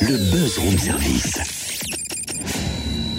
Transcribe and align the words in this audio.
Le 0.00 0.16
buzz 0.16 0.58
room 0.58 0.78
service. 0.78 1.38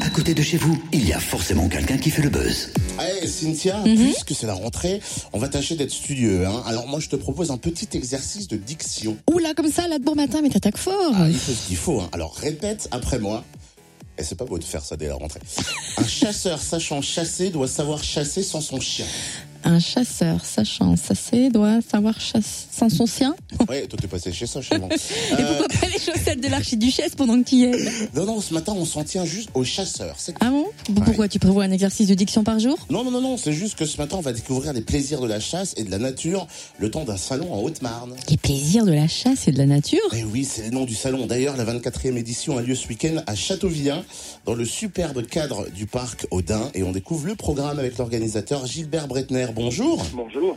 À 0.02 0.10
côté 0.10 0.34
de 0.34 0.42
chez 0.42 0.58
vous, 0.58 0.82
il 0.92 1.06
y 1.08 1.14
a 1.14 1.20
forcément 1.20 1.68
quelqu'un 1.68 1.98
qui 1.98 2.10
fait 2.10 2.22
le 2.22 2.30
buzz. 2.30 2.70
Allez, 2.98 3.28
Cynthia, 3.28 3.78
Mhm. 3.86 3.96
puisque 4.12 4.34
c'est 4.36 4.48
la 4.48 4.54
rentrée, 4.54 5.02
on 5.34 5.40
va 5.40 5.48
tâcher 5.50 5.76
d'être 5.76 5.92
studieux. 5.92 6.46
Hein. 6.48 6.64
Alors 6.66 6.88
moi, 6.88 7.00
je 7.00 7.10
te 7.10 7.16
propose 7.16 7.52
un 7.52 7.58
petit 7.58 7.88
exercice 7.94 8.48
de 8.48 8.58
diction. 8.58 9.18
Oula, 9.32 9.54
comme 9.54 9.72
ça, 9.72 9.88
là 9.88 10.00
de 10.00 10.04
bon 10.04 10.16
matin, 10.16 10.40
mais 10.42 10.50
t'attaques 10.50 10.78
fort. 10.78 11.14
Ah, 11.16 11.28
il 11.30 11.38
faut 11.38 11.52
ce 11.52 11.68
qu'il 11.68 11.78
faut. 11.78 12.00
Hein. 12.02 12.10
Alors 12.12 12.36
répète 12.36 12.88
après 12.92 13.20
moi. 13.20 13.44
Et 14.18 14.24
c'est 14.24 14.36
pas 14.36 14.44
beau 14.46 14.60
de 14.60 14.64
faire 14.66 14.84
ça 14.84 14.98
dès 14.98 15.08
la 15.08 15.16
rentrée. 15.16 15.40
Un 15.98 16.06
chasseur 16.08 16.62
sachant 16.62 17.02
chasser 17.02 17.52
doit 17.52 17.70
savoir 17.70 18.04
chasser 18.04 18.44
sans 18.44 18.60
son 18.60 18.82
chien. 18.82 19.06
Un 19.64 19.80
chasseur 19.80 20.46
sachant 20.46 20.96
chasser 20.96 21.50
doit 21.50 21.80
savoir 21.82 22.20
chasser 22.20 22.68
sans 22.72 22.90
son 22.90 23.06
sien. 23.06 23.36
Ouais, 23.68 23.86
toi 23.88 24.00
t'es 24.02 24.08
passé 24.08 24.32
chez 24.32 24.48
ça, 24.48 24.62
chez 24.62 24.78
moi. 24.78 24.88
Et 25.32 25.36
pourquoi 25.44 25.68
pas 25.68 25.88
les 25.88 26.00
chaussettes 26.00 26.42
de 26.42 26.48
l'archiduchesse 26.48 27.14
pendant 27.16 27.38
que 27.42 27.48
tu 27.50 27.56
y 27.56 27.64
es 27.66 27.72
Non, 28.16 28.26
non, 28.26 28.40
ce 28.42 28.54
matin, 28.54 28.74
on 28.76 28.86
s'en 28.86 29.04
tient 29.04 29.26
juste 29.26 29.50
aux 29.54 29.66
chasseurs. 29.66 30.16
C'est 30.18 30.34
Ah 30.40 30.50
bon? 30.50 30.66
Pourquoi 31.04 31.28
tu 31.28 31.40
prévois 31.40 31.66
un 31.66 31.72
exercice 31.72 32.08
de 32.08 32.14
diction 32.14 32.44
par 32.46 32.60
jour? 32.60 32.78
Non, 32.90 33.04
non, 33.04 33.12
non, 33.12 33.22
non, 33.22 33.38
c'est 33.38 33.52
juste 33.52 33.78
que 33.78 33.86
ce 33.86 33.98
matin, 33.98 34.16
on 34.18 34.22
va 34.22 34.32
découvrir 34.32 34.72
les 34.72 34.82
plaisirs 34.82 35.20
de 35.20 35.28
la 35.28 35.40
chasse 35.42 35.74
et 35.76 35.84
de 35.84 35.92
la 35.92 35.98
nature 35.98 36.48
le 36.78 36.90
temps 36.90 37.04
d'un 37.04 37.18
salon 37.18 37.54
en 37.54 37.60
Haute-Marne. 37.60 38.16
Les 38.30 38.38
plaisirs 38.38 38.86
de 38.86 38.94
la 38.94 39.08
chasse 39.10 39.48
et 39.48 39.52
de 39.52 39.58
la 39.58 39.66
nature? 39.66 40.00
Eh 40.16 40.24
oui, 40.24 40.46
c'est 40.46 40.64
le 40.64 40.70
nom 40.72 40.86
du 40.86 40.96
salon. 40.96 41.26
D'ailleurs, 41.26 41.58
la 41.58 41.66
24e 41.66 42.16
édition 42.16 42.58
a 42.58 42.62
lieu 42.62 42.76
ce 42.76 42.88
week-end 42.88 43.22
à 43.28 43.36
Châteauvillain, 43.36 44.04
dans 44.46 44.56
le 44.56 44.64
superbe 44.64 45.26
cadre 45.28 45.68
du 45.70 45.86
parc 45.86 46.28
Audin. 46.32 46.70
Et 46.76 46.84
on 46.84 46.94
découvre 46.94 47.28
le 47.28 47.36
programme 47.36 47.78
avec 47.78 47.98
l'organisateur 47.98 48.66
Gilbert 48.66 49.08
Bretner. 49.08 49.48
Bonjour. 49.54 50.04
Bonjour. 50.14 50.56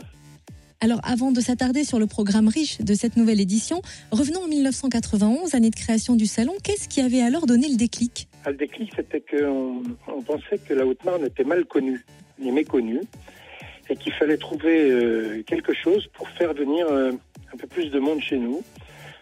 Alors, 0.81 0.99
avant 1.03 1.31
de 1.31 1.39
s'attarder 1.39 1.83
sur 1.83 1.97
le 1.97 2.07
programme 2.07 2.47
riche 2.47 2.81
de 2.81 2.93
cette 2.93 3.15
nouvelle 3.15 3.39
édition, 3.39 3.81
revenons 4.11 4.43
en 4.43 4.47
1991, 4.47 5.55
année 5.55 5.69
de 5.69 5.75
création 5.75 6.15
du 6.15 6.25
salon. 6.25 6.53
Qu'est-ce 6.63 6.89
qui 6.89 6.99
avait 7.01 7.21
alors 7.21 7.45
donné 7.45 7.69
le 7.69 7.77
déclic? 7.77 8.27
Ah, 8.45 8.51
Le 8.51 8.57
déclic, 8.57 8.91
c'était 8.95 9.21
qu'on 9.21 9.81
on 10.07 10.21
pensait 10.21 10.57
que 10.57 10.73
la 10.73 10.85
Haute-Marne 10.85 11.25
était 11.25 11.45
mal 11.45 11.65
connue 11.65 12.05
et 12.43 12.51
méconnue, 12.51 13.01
et 13.89 13.95
qu'il 13.95 14.11
fallait 14.13 14.37
trouver 14.37 14.91
euh, 14.91 15.43
quelque 15.43 15.73
chose 15.73 16.07
pour 16.13 16.27
faire 16.29 16.53
venir 16.53 16.85
euh, 16.89 17.11
un 17.53 17.57
peu 17.57 17.67
plus 17.67 17.89
de 17.89 17.99
monde 17.99 18.19
chez 18.21 18.37
nous, 18.37 18.61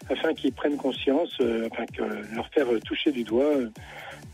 afin 0.09 0.33
qu'ils 0.33 0.53
prennent 0.53 0.77
conscience, 0.77 1.38
euh, 1.42 1.67
afin 1.72 1.86
que 1.86 2.03
leur 2.36 2.47
faire 2.49 2.73
euh, 2.73 2.80
toucher 2.80 3.11
du 3.11 3.23
doigt 3.23 3.55
euh, 3.55 3.69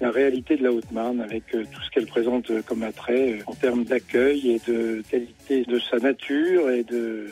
la 0.02 0.12
réalité 0.12 0.58
de 0.58 0.64
la 0.64 0.72
Haute-Marne, 0.72 1.22
avec 1.22 1.44
euh, 1.54 1.64
tout 1.72 1.82
ce 1.82 1.90
qu'elle 1.92 2.08
présente 2.08 2.52
comme 2.66 2.84
attrait 2.84 3.34
euh, 3.34 3.44
en 3.48 3.54
termes 3.54 3.84
d'accueil 3.84 4.52
et 4.52 4.72
de 4.72 5.02
qualité 5.10 5.64
de 5.64 5.80
sa 5.80 5.98
nature 5.98 6.70
et 6.70 6.84
de, 6.84 7.28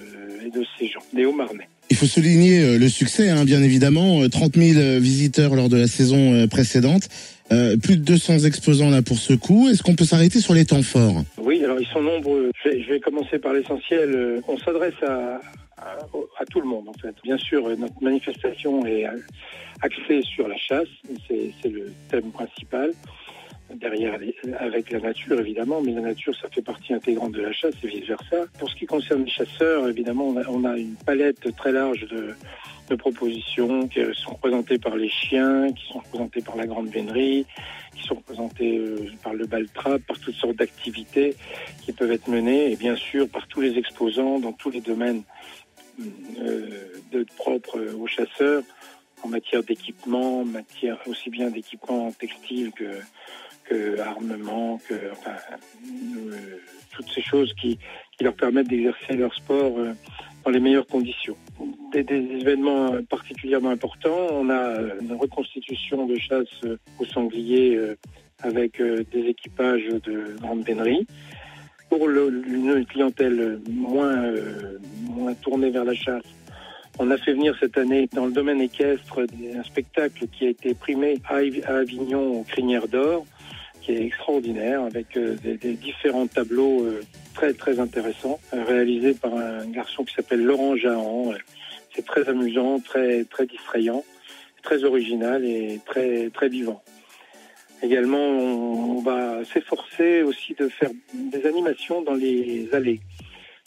et 0.46 0.50
de 0.50 0.66
ses 0.78 0.88
gens, 0.88 1.04
les 1.14 1.26
Hauts-Marnais. 1.26 1.68
Il 1.92 1.98
faut 1.98 2.08
souligner 2.08 2.62
euh, 2.62 2.78
le 2.80 2.90
succès, 2.90 3.30
hein, 3.30 3.46
bien 3.46 3.62
évidemment. 3.62 4.24
Euh, 4.24 4.28
30 4.28 4.56
000 4.56 4.80
euh, 4.80 5.00
visiteurs 5.00 5.56
lors 5.56 5.70
de 5.70 5.78
la 5.78 5.88
saison 5.88 6.48
précédente. 6.48 7.10
Euh, 7.52 7.78
plus 7.78 7.98
de 7.98 8.04
200 8.04 8.40
exposants 8.40 8.90
là 8.90 9.04
pour 9.04 9.18
ce 9.18 9.34
coup. 9.34 9.70
Est-ce 9.70 9.84
qu'on 9.84 9.94
peut 9.94 10.06
s'arrêter 10.06 10.40
sur 10.40 10.56
les 10.56 10.66
temps 10.66 10.82
forts? 10.82 11.24
Oui, 11.38 11.64
alors 11.64 11.80
ils 11.80 11.88
sont 11.88 12.02
nombreux. 12.02 12.50
Je 12.64 12.70
vais, 12.70 12.82
je 12.82 12.90
vais 12.94 13.00
commencer 13.00 13.38
par 13.38 13.54
l'essentiel. 13.54 14.42
On 14.48 14.58
s'adresse 14.58 14.96
à, 15.08 15.40
à, 15.78 16.46
tout 16.50 16.62
le 16.62 16.68
monde, 16.68 16.88
en 16.88 16.94
fait. 16.94 17.16
Bien 17.24 17.38
sûr, 17.38 17.68
notre 17.78 18.02
manifestation 18.02 18.86
est 18.86 19.06
axée 19.82 20.22
sur 20.22 20.48
la 20.48 20.58
chasse. 20.58 20.88
C'est 21.28 21.70
le 21.70 21.92
thème 22.10 22.32
principal. 22.32 22.92
Derrière, 23.74 24.20
avec 24.60 24.92
la 24.92 25.00
nature, 25.00 25.40
évidemment, 25.40 25.82
mais 25.82 25.92
la 25.92 26.02
nature, 26.02 26.36
ça 26.36 26.48
fait 26.50 26.62
partie 26.62 26.94
intégrante 26.94 27.32
de 27.32 27.42
la 27.42 27.52
chasse 27.52 27.74
et 27.84 27.88
vice-versa. 27.88 28.46
Pour 28.60 28.70
ce 28.70 28.76
qui 28.76 28.86
concerne 28.86 29.24
les 29.24 29.30
chasseurs, 29.30 29.88
évidemment, 29.90 30.28
on 30.28 30.66
a, 30.66 30.78
une 30.78 30.96
palette 30.96 31.54
très 31.58 31.72
large 31.72 32.08
de, 32.08 32.36
propositions 32.96 33.88
qui 33.88 34.02
sont 34.14 34.34
représentées 34.34 34.78
par 34.78 34.96
les 34.96 35.10
chiens, 35.10 35.74
qui 35.74 35.88
sont 35.92 35.98
représentées 36.00 36.42
par 36.42 36.56
la 36.56 36.68
grande 36.68 36.90
vénerie, 36.90 37.48
qui 37.96 38.04
sont 38.04 38.16
représentées 38.16 38.78
euh, 38.78 39.10
par 39.24 39.34
le 39.34 39.48
baltrap, 39.48 40.00
par 40.04 40.20
toutes 40.20 40.36
sortes 40.36 40.56
d'activités 40.56 41.36
qui 41.84 41.92
peuvent 41.92 42.12
être 42.12 42.30
menées, 42.30 42.72
et 42.72 42.76
bien 42.76 42.96
sûr 42.96 43.28
par 43.28 43.48
tous 43.48 43.62
les 43.62 43.80
exposants 43.80 44.38
dans 44.38 44.54
tous 44.54 44.70
les 44.70 44.82
domaines 44.82 45.24
de, 45.98 47.26
propres 47.38 47.80
aux 48.00 48.08
chasseurs, 48.08 48.64
en 49.24 49.30
matière 49.30 49.64
d'équipement, 49.64 50.42
en 50.42 50.46
matière 50.46 50.98
aussi 51.08 51.30
bien 51.30 51.50
d'équipement 51.50 52.12
textile 52.12 52.72
que, 52.72 53.00
que 53.66 54.00
armement, 54.00 54.80
que 54.88 54.94
euh, 54.94 56.58
toutes 56.92 57.10
ces 57.10 57.22
choses 57.22 57.54
qui, 57.54 57.78
qui 58.18 58.24
leur 58.24 58.36
permettent 58.36 58.68
d'exercer 58.68 59.14
leur 59.14 59.34
sport 59.34 59.78
euh, 59.78 59.94
dans 60.46 60.52
les 60.52 60.60
meilleures 60.60 60.88
conditions. 60.88 61.36
Des, 61.92 62.06
événements 62.10 63.02
particulièrement 63.10 63.72
importants, 63.72 64.28
on 64.32 64.50
a 64.50 64.54
euh, 64.54 65.00
une 65.02 65.14
reconstitution 65.14 66.06
de 66.06 66.18
chasse 66.18 66.48
euh, 66.64 66.78
au 67.00 67.06
sanglier 67.06 67.76
euh, 67.76 67.96
avec 68.40 68.80
euh, 68.80 69.04
des 69.12 69.28
équipages 69.28 69.88
de 69.88 70.36
grande 70.40 70.64
vénerie. 70.64 71.08
Pour 71.90 72.10
une 72.10 72.86
clientèle 72.86 73.60
moins, 73.70 74.18
euh, 74.18 74.80
moins 75.04 75.34
tournée 75.36 75.70
vers 75.70 75.86
la 75.86 75.94
chasse, 75.94 76.24
on 76.98 77.12
a 77.12 77.18
fait 77.18 77.34
venir 77.34 77.56
cette 77.60 77.78
année 77.78 78.08
dans 78.14 78.26
le 78.26 78.32
domaine 78.32 78.62
équestre 78.62 79.26
un 79.56 79.64
spectacle 79.64 80.28
qui 80.28 80.46
a 80.46 80.50
été 80.50 80.74
primé 80.74 81.20
à 81.28 81.38
Avi- 81.38 81.64
à 81.66 81.78
Avignon 81.78 82.40
aux 82.40 82.44
Crinières 82.44 82.88
d'Or, 82.88 83.26
qui 83.82 83.92
est 83.92 84.06
extraordinaire 84.06 84.82
avec 84.82 85.16
euh, 85.18 85.36
des, 85.44 85.74
différents 85.74 86.28
tableaux 86.28 86.86
euh, 86.86 87.02
très 87.34 87.54
très 87.54 87.80
intéressants 87.80 88.40
réalisés 88.52 89.14
par 89.14 89.36
un 89.36 89.66
garçon 89.68 90.04
qui 90.04 90.16
s'appelle 90.16 90.44
Laurent 90.44 90.76
Jahan. 90.76 91.34
C'est 91.94 92.06
très 92.06 92.28
amusant, 92.28 92.80
très 92.80 93.26
très 93.26 93.46
distrayant, 93.46 94.04
très 94.64 94.84
original 94.84 95.46
et 95.46 95.80
très 95.86 96.30
très 96.30 96.50
vivant. 96.50 96.82
Également, 97.84 98.18
on, 98.18 98.98
on 98.98 99.02
va 99.02 99.44
s'efforcer 99.46 100.24
aussi 100.24 100.56
de 100.60 100.68
faire 100.70 100.90
des 101.14 101.46
animations 101.46 102.02
dans 102.02 102.14
les 102.16 102.68
allées. 102.74 103.00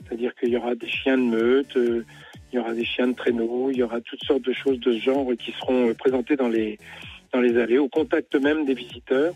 C'est-à-dire 0.06 0.32
qu'il 0.34 0.50
y 0.50 0.56
aura 0.56 0.74
des 0.74 0.88
chiens 0.88 1.18
de 1.18 1.22
meute, 1.22 1.76
euh, 1.76 2.04
il 2.52 2.56
y 2.56 2.58
aura 2.58 2.72
des 2.72 2.84
chiens 2.84 3.08
de 3.08 3.14
traîneau, 3.14 3.70
il 3.70 3.76
y 3.78 3.82
aura 3.82 4.00
toutes 4.00 4.24
sortes 4.24 4.42
de 4.42 4.52
choses 4.52 4.80
de 4.80 4.92
ce 4.92 4.98
genre 5.00 5.26
qui 5.38 5.52
seront 5.60 5.88
euh, 5.88 5.94
présentées 5.94 6.36
dans 6.36 6.48
les, 6.48 6.78
dans 7.32 7.40
les 7.40 7.58
allées, 7.58 7.78
au 7.78 7.88
contact 7.88 8.34
même 8.36 8.64
des 8.64 8.74
visiteurs. 8.74 9.34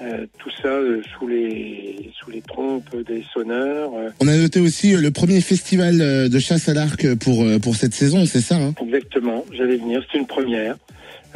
Euh, 0.00 0.26
tout 0.38 0.50
ça 0.62 0.68
euh, 0.68 1.02
sous 1.18 1.26
les 1.26 2.10
sous 2.20 2.30
les 2.30 2.40
trompes 2.40 2.94
des 3.04 3.24
sonneurs. 3.34 3.90
euh, 3.96 4.10
On 4.20 4.28
a 4.28 4.36
noté 4.36 4.60
aussi 4.60 4.92
le 4.92 5.10
premier 5.10 5.40
festival 5.40 5.98
de 6.28 6.38
chasse 6.38 6.68
à 6.68 6.74
l'arc 6.74 7.14
pour, 7.16 7.44
pour 7.60 7.74
cette 7.74 7.94
saison, 7.94 8.24
c'est 8.24 8.40
ça 8.40 8.56
hein? 8.56 8.74
Exactement, 8.80 9.44
j'allais 9.50 9.76
venir, 9.76 10.04
c'est 10.12 10.18
une 10.18 10.26
première. 10.28 10.76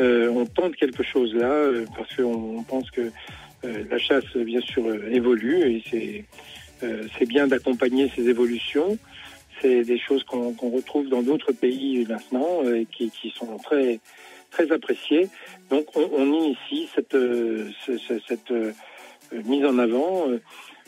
Euh, 0.00 0.28
on 0.30 0.46
tente 0.46 0.74
quelque 0.76 1.02
chose 1.02 1.34
là, 1.34 1.50
euh, 1.50 1.84
parce 1.96 2.14
qu'on 2.16 2.58
on 2.58 2.62
pense 2.62 2.90
que 2.90 3.10
euh, 3.64 3.84
la 3.90 3.98
chasse, 3.98 4.36
bien 4.36 4.60
sûr, 4.60 4.84
évolue 5.10 5.82
et 5.92 6.24
c'est 7.18 7.26
bien 7.26 7.46
d'accompagner 7.46 8.10
ces 8.16 8.28
évolutions. 8.28 8.98
C'est 9.60 9.82
des 9.84 9.98
choses 9.98 10.24
qu'on 10.24 10.50
retrouve 10.70 11.08
dans 11.08 11.22
d'autres 11.22 11.52
pays 11.52 12.04
maintenant 12.08 12.64
et 12.74 12.86
qui, 12.90 13.12
sont 13.30 13.56
très 13.58 14.00
appréciées. 14.72 15.28
Donc 15.70 15.86
on, 15.96 16.26
initie 16.26 16.88
cette, 16.94 17.12
ce- 17.12 17.70
ce- 17.98 18.18
cette 18.26 18.52
mise 19.46 19.64
en 19.64 19.78
avant 19.78 20.26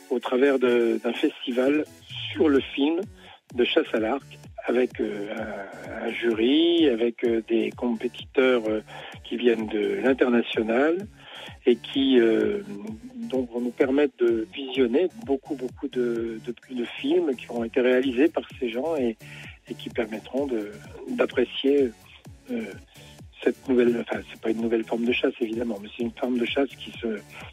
au 0.09 0.19
travers 0.19 0.59
d'un 0.59 1.13
festival 1.13 1.85
sur 2.33 2.49
le 2.49 2.59
film 2.59 2.99
de 3.55 3.63
chasse 3.63 3.87
à 3.93 3.99
l'arc 3.99 4.23
avec 4.65 4.99
euh, 4.99 5.33
un, 6.01 6.09
jury, 6.11 6.89
avec 6.89 7.23
euh, 7.23 7.41
des 7.47 7.71
compétiteurs 7.71 8.63
euh, 8.67 8.81
qui 9.23 9.37
viennent 9.37 9.67
de 9.67 9.99
l'international 10.03 11.07
et 11.67 11.77
qui 11.77 12.19
donc 13.31 13.51
vont 13.51 13.59
nous 13.59 13.71
permettre 13.71 14.13
de 14.19 14.47
visionner 14.53 15.09
beaucoup 15.25 15.55
beaucoup 15.55 15.87
de, 15.87 16.39
de, 16.45 16.85
films 16.99 17.35
qui 17.35 17.49
ont 17.49 17.63
été 17.63 17.81
réalisés 17.81 18.27
par 18.27 18.43
ces 18.59 18.69
gens 18.69 18.95
et, 18.95 19.17
qui 19.79 19.89
permettront 19.89 20.47
d'apprécier 21.09 21.89
cette 23.45 23.69
nouvelle, 23.69 23.95
enfin 24.01 24.19
c'est 24.29 24.41
pas 24.41 24.49
une 24.49 24.61
nouvelle 24.61 24.83
forme 24.83 25.05
de 25.05 25.13
chasse 25.13 25.31
évidemment, 25.39 25.79
mais 25.81 25.87
c'est 25.95 26.03
une 26.03 26.11
forme 26.19 26.37
de 26.37 26.45
chasse 26.45 26.67
qui 26.77 26.91
se 26.99 27.07